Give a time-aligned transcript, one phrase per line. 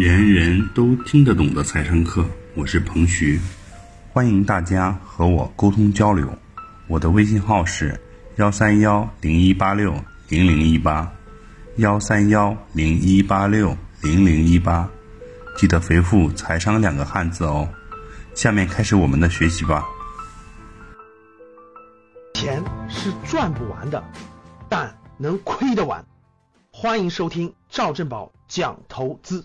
[0.00, 3.38] 人人都听得懂的财商课，我是彭徐，
[4.10, 6.26] 欢迎大家和我沟通交流。
[6.88, 8.00] 我的微信号是
[8.36, 9.94] 幺三幺零一八六
[10.30, 11.12] 零零一八，
[11.76, 14.88] 幺三幺零一八六零零一八，
[15.58, 17.68] 记得回复“财商”两个汉字哦。
[18.34, 19.84] 下面开始我们的学习吧。
[22.32, 24.02] 钱是赚不完的，
[24.66, 26.02] 但能亏得完。
[26.72, 29.44] 欢迎收听赵振宝讲投资。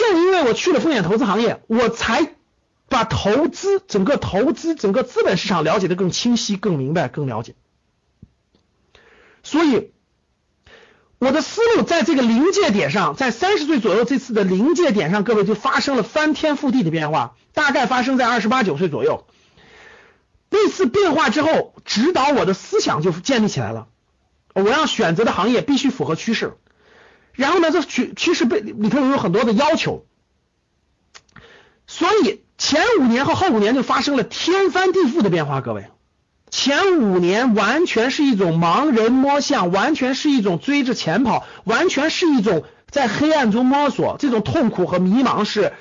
[0.00, 2.34] 就因为我去了风险投资行业，我才
[2.88, 7.54] 把投资整个投资整个资本市场了解的更清晰、更明白、更了解。
[9.42, 9.92] 所以，
[11.18, 19.26] 我的思路在这个临界点上，在三十岁左右这次的临界点上，各位就发生了翻天覆地的变化，大概发生在二十八九岁左右。
[20.48, 23.88] 那次变化之后，指导我的思想就建立起来了。
[24.54, 26.54] 我要选择的行业必须符合趋势。
[27.32, 30.04] 然后呢，这趋趋势被里头有很多的要求，
[31.86, 35.60] 所以前五年和后五年就发生了天翻地覆的变化。
[35.60, 35.86] 各位，
[36.50, 45.72] 前五年完全是一种盲人摸象，完全是一种追着钱跑，完全是一种在黑暗中摸索，这种痛苦和迷茫是，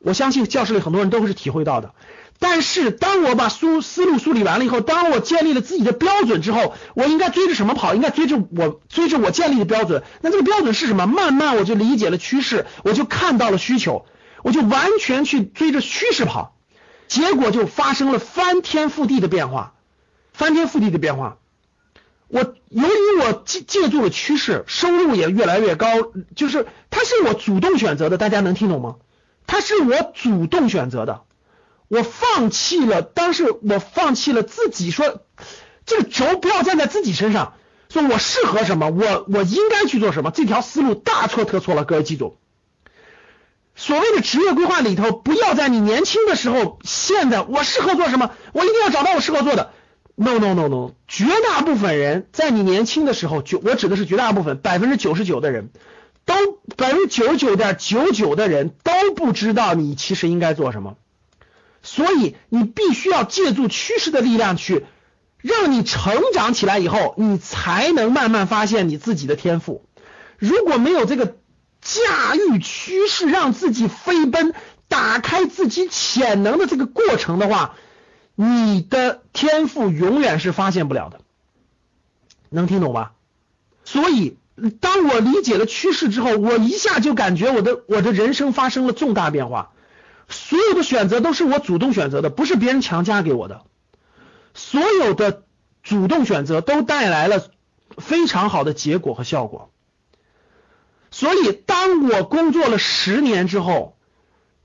[0.00, 1.94] 我相信教室里很多人都会是体会到的。
[2.38, 7.94] 但是，当我把梳思路梳理完了以后，当我建立了自己的标准之后，我应该追着什么跑？
[7.94, 10.02] 应该追着我追着我建立的标准。
[10.22, 11.06] 那这个标准是什么？
[11.06, 14.06] 慢慢我就理解了趋势，我就看到了需求，
[14.42, 16.56] 我就完全去追着趋势跑，
[17.08, 19.74] 结果就发生了翻天覆地的变化，
[20.32, 21.36] 翻天覆地的变化。
[22.28, 25.88] 我由于我借借助了趋势，收入也越来越高，
[26.34, 28.96] 就是它是我主动选择的，大家能听懂吗？
[29.50, 31.22] 它是我主动选择的。
[31.88, 35.22] 我放弃了，当时我放弃了自己说，
[35.84, 37.54] 这个轴不要站在自己身上，
[37.88, 42.38] 说我适合什么，我我应该去做什么，这条思路大错特错了，各位记住。
[43.74, 49.72] 所谓的职业规划里头，不要在你年轻的时候，现在我适合做什么，我一定要找到我适合做的。
[50.14, 55.70] No no no no，绝大部分人在你年轻的时候，就我指的是绝大部分，百分之九十九的人
[56.24, 56.34] 都，
[56.76, 60.96] 百分之九十九点九九的人都不知道你其实应该做什么。
[61.82, 64.84] 所以你必须要借助趋势的力量去
[65.38, 69.84] 让你成长起来以后，你才能慢慢发现你自己的天赋。
[70.38, 71.36] 如果没有这个
[71.80, 74.54] 驾驭趋势，让自己飞奔、
[74.88, 77.74] 打开自己潜能的这个过程的话，
[78.34, 81.20] 你的天赋永远是发现不了的。
[82.50, 83.12] 能听懂吧？
[83.84, 84.36] 所以，
[84.80, 89.72] 当我理解了趋势之后，我一下就感觉我的我的人生发生了重大变化。
[90.28, 93.62] 所有的选择都是我主动选择的，不是别人强加给我的。
[94.54, 95.42] 所有的
[95.82, 97.42] 主动选择都带来了
[97.96, 99.72] 非常好的结果和效果。
[101.10, 103.96] 所以，当我工作了十年之后，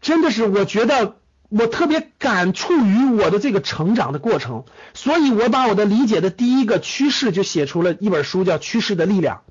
[0.02, 1.16] 真的是我觉得
[1.50, 4.66] 我特别感触于我的这个成长的过程。
[4.94, 9.42] 所以我把我的理解的第一个趋势就写出了一本书，叫《趋势的力量》。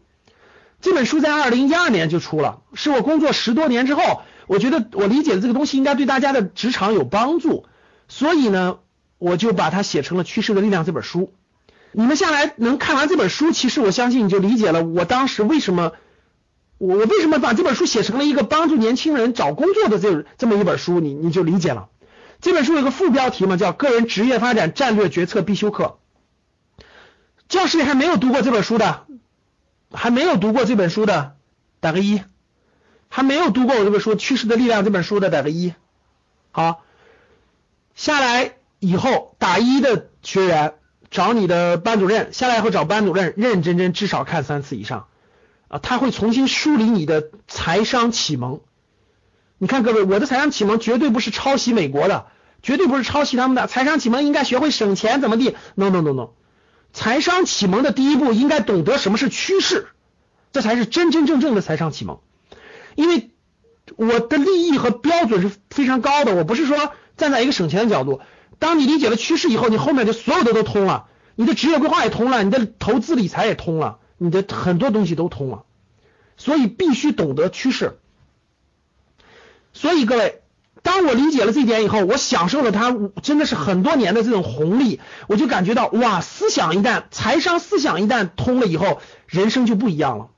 [0.84, 4.20] 这本书在二零一二年就出了，是我工作十多年之后。
[4.46, 7.64] 我觉得我理解的这个东西应该对大家的职场有帮助，
[8.06, 8.80] 所以呢，
[9.16, 11.32] 我就把它写成了《趋势的力量》这本书。
[11.92, 15.92] 你们下来能看完这本书，其实我相信你就理解了我当时为什么
[16.76, 21.88] 我我为什么把这本书写成了一个帮助年轻人找工作的这这么一本书，你你就理解了。
[22.42, 25.96] 这本书有个副标题嘛，叫《个人职业发展战略决策必修课》。
[27.48, 29.06] 教室里还没有读过这本书的，
[29.94, 31.36] 还没有读过这本书的，
[31.80, 32.22] 打个一。
[33.08, 35.72] 还没有读过我这本书《趋势的力量》这本书的打个一，
[36.50, 36.82] 好，
[37.94, 40.74] 下来以后打一的学员
[41.12, 45.06] 找你的班主任，下来以后找班主任认认真真至少看三次以上
[45.68, 48.62] 啊，他会重新梳理你的财商启蒙。
[49.58, 52.26] 你看各位，我的财商启蒙绝对不是抄袭美国的，
[52.64, 56.30] 绝对不是抄袭他们的财商启蒙，应该学会省钱怎么地？No No No No，
[56.94, 59.88] 财商启蒙的第一步应该懂得什么是趋势，
[60.52, 62.20] 这才是真真正正的财商启蒙。
[62.94, 63.32] 因为
[63.96, 68.20] 我的利益和标准是非常高的，我不是说站在一个省钱的角度。
[68.60, 75.64] 当你理解了趋势以后，你后面的所有的都通了，你的职业规划也通了，你的投资理财也通了，你的很多东西都通了。
[76.36, 77.98] 所以必须懂得趋势。
[79.72, 80.43] 所以各位，
[80.84, 90.28] 当我理解了这一点以后，我享受了它真的是很多年的这种红利，我就感觉到哇，思想一旦财商思想一旦通了以后，人生就不一样了。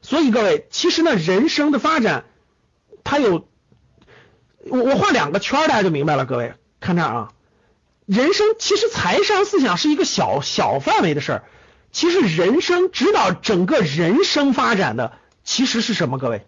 [0.00, 2.24] 所以各位，其实呢，人生的发展，
[3.02, 3.48] 它有
[4.64, 6.24] 我我画两个圈，大家就明白了。
[6.24, 7.32] 各位看这儿啊，
[8.06, 11.44] 人生其实财商思想是一个小小范围的事儿，
[11.90, 16.18] 其实人生指导整个人生发展的其实是什么？
[16.18, 16.46] 各位，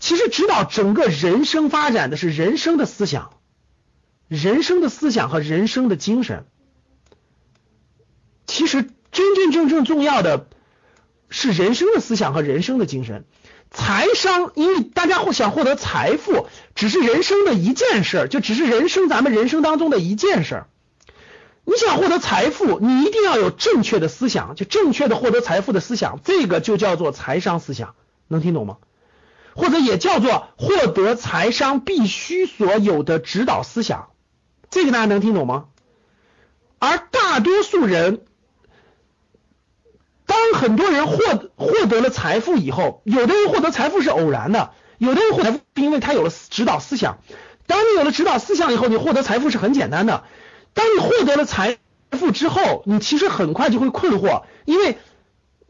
[0.00, 3.34] 其实指导整个人生发展的是人生的思想，
[4.26, 6.46] 人生的思想和人生的精神。
[8.46, 8.82] 其实
[9.12, 10.48] 真真正正重要的
[11.28, 13.24] 是人生的思想和人生的精神。
[13.70, 20.64] 财商，因为大家想获得财富，只是人生的一件事，就只是人生咱们人生当中的一件事。
[21.64, 27.94] 你想获得财富，你一定要有正确的思想，就正确的获得财富的思想，这个就叫做财商思想，
[28.26, 28.78] 能听懂吗？
[29.54, 34.10] 或者也叫做获得财商必须所有的指导思想，
[34.70, 35.66] 这个大家能听懂吗？
[36.78, 38.22] 而大多数人。
[40.26, 41.16] 当很多人获
[41.56, 47.18] 获得了财富以后，有的人获得财富是偶然的，有的人获得财富因为他有了指导思想。
[47.66, 50.22] 当你有了指导思想以后，你获得财富是很简单的。
[50.72, 51.78] 当你获得了财
[52.12, 54.98] 富之后，你其实很快就会困惑，因为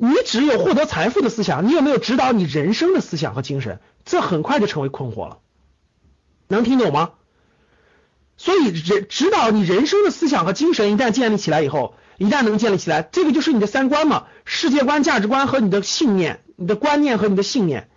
[0.03, 3.81] 你只有获得财富的思想，你有没有指导你人生的思想和精神？
[4.07, 5.41] 这很快就成为困惑了。
[6.49, 7.11] 能听懂吗？
[8.39, 11.95] 所以人指导你人生的思想和精神一旦建立起来以后。
[12.17, 17.89] 一旦能建立起来，这个就是你的三观嘛，世界观、价值观和你的信念、你的观念和你的信念。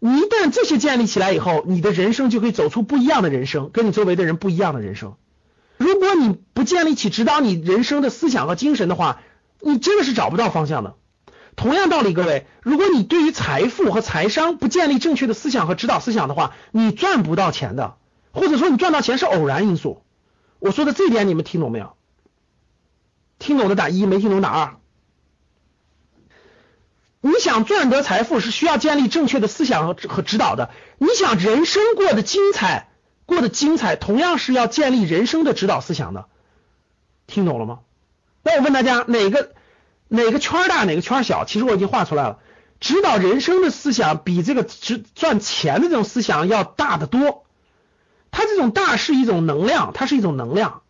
[0.00, 5.14] 你一旦这些建立起来以后，你的人生就可以走出不一样的人生，跟你周围的人不一样的人生。
[5.76, 9.20] 如果你不建立起指导你人生的思想和精神的话，
[9.60, 10.94] 你真的是找不到方向的。
[11.56, 17.96] 同样道理，各位，如果你对于财富和财商不建立正确的思想和指导思想的话，你赚不到钱的，
[18.32, 20.02] 或者说你赚到钱是偶然因素。
[20.58, 21.96] 我说的这点你们听懂没有？
[23.38, 24.76] 听懂的打一，没听懂打二。
[27.20, 30.70] 你想赚得财富是需要建立正确的思想和和指导的。
[30.98, 32.90] 你想人生过得精彩，
[33.26, 36.26] 过得精彩，同样是要建立人生的指导思想的。
[37.26, 37.80] 听懂了吗？
[38.42, 39.54] 那我问大家，哪个
[40.08, 41.44] 哪个圈大，哪个圈小？
[41.44, 42.38] 其实我已经画出来了。
[42.80, 47.44] 指导人生的思想比这个值赚钱的这种思想要大得多。
[48.30, 50.82] 它这种大是一种能量，它是一种能量，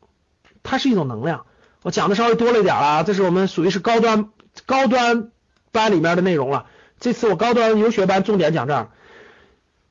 [0.62, 1.44] 它是一种能量。
[1.82, 4.30] 我讲的稍微多了一点了，这是我们属于是高端
[4.64, 5.28] 高端
[5.70, 6.66] 班里面的内容了。
[7.00, 8.88] 这次我高端游学班重点讲这儿，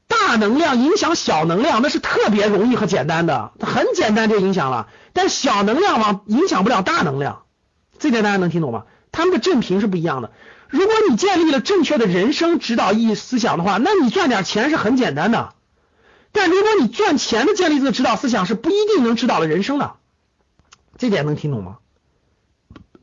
[0.07, 4.87] 大能量影响小能量，那是特别容易和简单的，很简单就影响了。
[5.13, 7.43] 但小能量嘛，影响不了大能量，
[7.99, 8.85] 这点大家能听懂吗？
[9.13, 10.33] 他们的振频是不一样的。
[10.67, 15.53] 如果你建立了正确的人生指导意义思想的话，那你赚点钱是很简单的。
[16.31, 19.97] 但如果你赚钱的建立这个指导思想是不一定能指导了人生的，
[20.97, 21.77] 这点能听懂吗？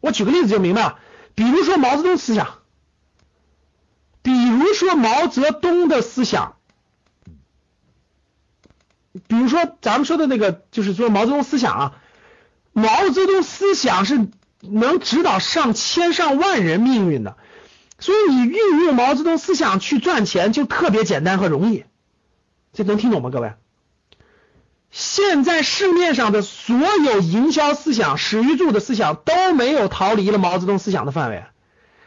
[0.00, 0.98] 我举个例子就明白了，
[1.36, 2.58] 比如说毛泽东思想，
[4.22, 6.56] 比如说毛泽东的思想，
[9.28, 11.92] 比如说咱们说的那个，就是说毛泽东思想啊，
[12.72, 14.26] 毛泽东思想是
[14.60, 17.36] 能指导上千上万人命运的，
[17.98, 21.84] 所以你运用毛泽东思想去赚钱就特别简单和容易，
[22.72, 23.52] 这能听懂吗，各位？
[24.90, 31.44] 现在市面上的所有营销思想、史玉柱的思想都没有逃离了毛泽东思想的范围。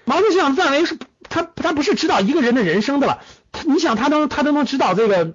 [0.04, 3.22] 毛泽东思想的范围是，他他不是指导一个人的人生的了。
[3.66, 5.34] 你想，他都他都能指导这个，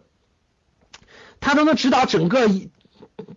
[1.40, 2.70] 他都能指导整个一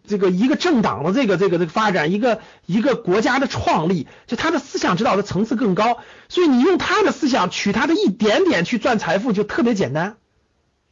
[0.08, 6.00] 这个一个政党的这个这个这个发展，一个一个国家的创立，就他的思想指导的层次更高。
[6.30, 10.18] 所以你用他的思想取他的一点点去赚财富，就特别简单。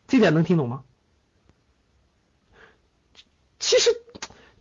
[0.08, 0.82] 这点能听懂吗？
[3.60, 3.92] 其实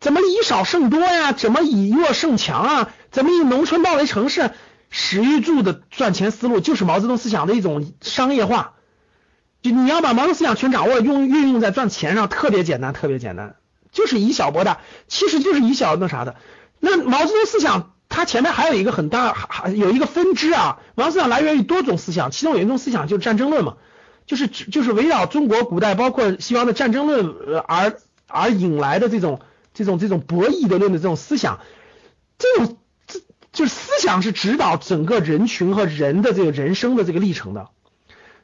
[0.01, 1.33] 怎么以少胜多呀？
[1.33, 2.91] 怎么以弱胜强啊？
[3.11, 4.51] 怎么以农村包围城市？
[4.91, 8.75] 史玉柱的赚钱思路就是毛泽东思想的一种商业化。
[9.63, 13.57] 就你要把毛泽东思想全掌握，用运用在赚钱上，特别简单，特别简单，
[13.99, 14.79] 就是以小博大，
[15.09, 16.37] 其实就是以小那啥的。
[16.81, 20.79] 那毛泽东思想它前面还有一个很大，还有一个分支啊。
[20.95, 23.75] 毛泽东思想来源于多种思想，其中有一种思想就是战争论嘛，
[24.27, 27.35] 就是就是围绕中国古代包括西方的战争论
[27.67, 27.99] 而。
[28.31, 29.41] 而引来的这种
[29.73, 31.61] 这种这种博弈的论的这种思想，
[32.37, 32.77] 这种
[33.07, 33.21] 这
[33.53, 37.71] 就是思想是指导整个人群和人的这个人生的这个历程的。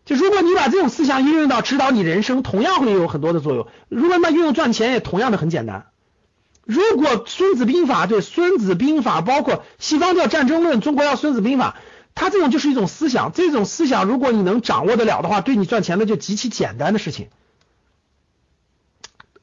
[0.04, 3.66] 就如果你把这种思想运用到指导你人生，同样会有很多的作用。
[3.88, 5.86] 如果那运用赚钱，也同样的很简单。
[6.64, 11.76] 如果孙子兵法对孙子兵法，包括西方叫战争论，中国叫孙子兵法，
[12.14, 13.32] 它这种就是一种思想。
[13.32, 17.28] 这种思想如果你能掌握得了的话，对你赚钱的就极其简单的事情。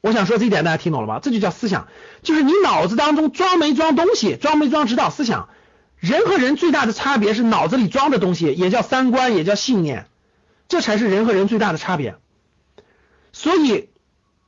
[0.00, 1.20] 我想说这一点，大家听懂了吧？
[1.22, 1.86] 这就叫思想，
[2.22, 5.48] 就是你脑子当中装没装东西，装没装指导思想。
[5.98, 10.06] 人和人最大的差别是脑子里装的东西，也叫三观，也叫信念，
[10.72, 12.16] 这才是人和人最大的差别。
[13.30, 13.90] 所以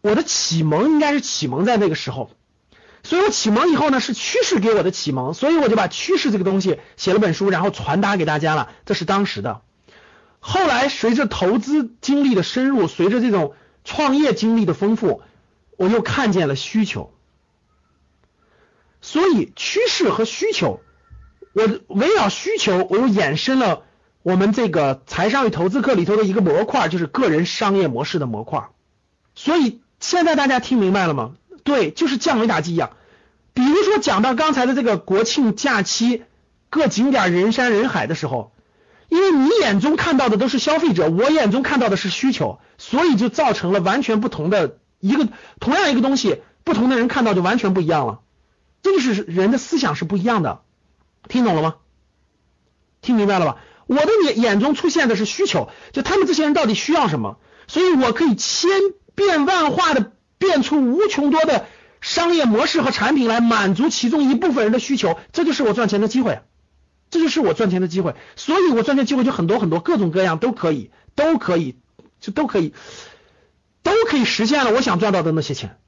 [0.00, 2.30] 我的启蒙应该是启蒙在那个时候，
[3.02, 8.72] 所以我启蒙以后呢，是趋势给我的启蒙，所以我就把趋势这个东西写了本书，然后传达给大家了。
[8.86, 9.60] 这是当时的。
[10.40, 13.54] 后来随着投资经历的深入，随着这种
[13.84, 15.20] 创业经历的丰富，
[15.76, 17.12] 我又看见了需求。
[19.02, 20.80] 所以趋势和需求，
[21.52, 23.82] 我围绕需求，我又衍生了
[24.24, 28.68] 我们这个财商与投资课里头的一个模块，就是个人商业模式的模块。
[29.34, 31.34] 所以现在大家听明白了吗？
[31.62, 32.92] 对，就是降维打击一样。
[33.52, 36.22] 比如说讲到刚才的这个国庆假期，
[36.70, 38.52] 各景点人山人海的时候，
[39.10, 45.28] 因为你眼中看到的都是消费者，我眼中看到的是需求，所以就造成了完全不同的一个
[45.60, 48.20] 同样一个东西，不同的人看到就完全不一样了。
[48.80, 50.62] 这就是人的思想是不一样的，
[51.28, 51.74] 听懂了吗？
[53.02, 53.56] 听明白了吧？
[53.86, 58.70] 我的眼眼中出现的是需求，就他们这些人到底需要什么，所以我可以千
[59.14, 61.66] 变万化的变出无穷多的
[62.00, 66.42] 商业模式和产品来满足其中一部分人的需求，这就是我赚钱的机会，
[67.10, 71.76] 这就是我赚钱的机会，所以我赚钱机会就很多很多，各种各样都可以，都可以，
[72.20, 72.74] 就都可以，
[73.82, 75.78] 都可以实现了我想赚到的那些钱。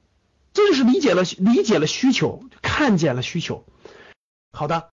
[0.53, 3.65] 这就是理解了理解了需求，看见了需求。
[4.51, 4.89] 好的，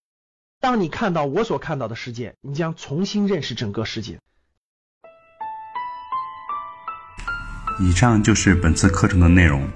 [0.64, 4.18] 当你看到我所看到的世界，你将重新认识整个世界。
[7.78, 9.68] 以上就是本次课程的内容，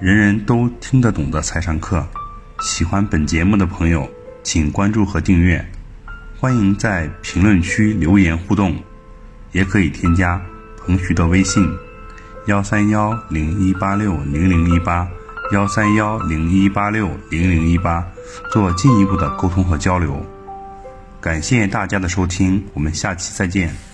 [0.00, 2.06] 人人都听得懂的财商课。
[2.60, 4.08] 喜欢本节目的朋友，
[4.44, 5.68] 请关注和订阅。
[6.38, 8.80] 欢迎在评论区留言互动，
[9.50, 10.40] 也可以添加
[10.76, 11.68] 彭徐的微信。
[12.46, 15.08] 幺三幺零一八六零零一八，
[15.52, 18.06] 幺三幺零一八六零零一八，
[18.52, 20.24] 做进一步的沟通和交流。
[21.20, 23.87] 感谢大家的收听，我们下期再见。